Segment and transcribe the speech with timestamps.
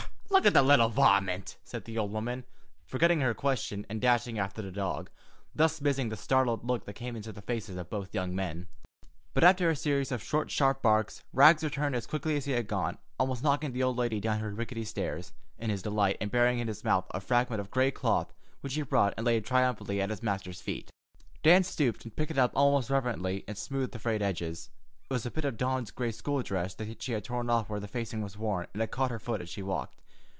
[0.33, 0.45] "Och!
[0.45, 2.45] Look at the little varmint!" said the old woman,
[2.85, 5.09] forgetting her question and dashing after the dog,
[5.53, 8.67] thus missing the startled look that came into the faces of both young men.
[9.33, 12.67] But after a series of short, sharp barks, Rags returned as quickly as he had
[12.67, 16.59] gone, almost knocking the old lady down her rickety stairs, in his delight, and bearing
[16.59, 20.09] in his mouth a fragment of gray cloth which he brought and laid triumphantly at
[20.09, 20.89] his master's feet.
[21.43, 24.71] Dan stooped and picked it up almost reverently and smoothed the frayed edges.
[25.09, 27.81] It was a bit of Dawn's gray school dress that she had torn off where
[27.81, 29.97] the facing was worn and had caught her foot as she walked.